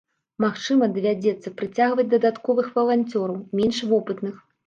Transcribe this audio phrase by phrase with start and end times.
[0.43, 4.35] Магчыма, давядзецца прыцягваць дадатковых валанцёраў, менш вопытных.